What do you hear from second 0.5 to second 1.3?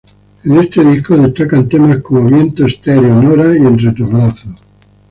este disco